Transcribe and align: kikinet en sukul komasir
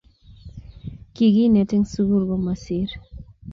kikinet 1.13 1.71
en 1.75 1.83
sukul 1.91 2.23
komasir 2.29 2.89